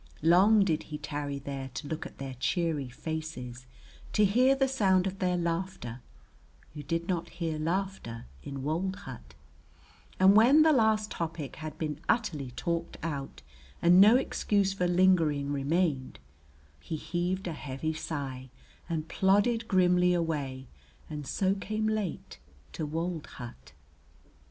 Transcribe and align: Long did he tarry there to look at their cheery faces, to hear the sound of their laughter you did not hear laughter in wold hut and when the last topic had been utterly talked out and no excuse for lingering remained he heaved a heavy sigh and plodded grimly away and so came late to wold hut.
Long 0.23 0.65
did 0.65 0.81
he 0.89 0.97
tarry 0.97 1.37
there 1.37 1.69
to 1.75 1.87
look 1.87 2.07
at 2.07 2.17
their 2.17 2.33
cheery 2.39 2.89
faces, 2.89 3.67
to 4.13 4.25
hear 4.25 4.55
the 4.55 4.67
sound 4.67 5.05
of 5.05 5.19
their 5.19 5.37
laughter 5.37 6.01
you 6.73 6.81
did 6.81 7.07
not 7.07 7.29
hear 7.29 7.59
laughter 7.59 8.25
in 8.41 8.63
wold 8.63 8.95
hut 8.95 9.35
and 10.19 10.35
when 10.35 10.63
the 10.63 10.73
last 10.73 11.11
topic 11.11 11.57
had 11.57 11.77
been 11.77 11.99
utterly 12.09 12.49
talked 12.55 12.97
out 13.03 13.43
and 13.79 14.01
no 14.01 14.15
excuse 14.17 14.73
for 14.73 14.87
lingering 14.87 15.51
remained 15.53 16.17
he 16.79 16.95
heaved 16.95 17.45
a 17.47 17.53
heavy 17.53 17.93
sigh 17.93 18.49
and 18.89 19.07
plodded 19.07 19.67
grimly 19.67 20.15
away 20.15 20.65
and 21.11 21.27
so 21.27 21.53
came 21.53 21.85
late 21.87 22.39
to 22.73 22.87
wold 22.87 23.27
hut. 23.37 23.73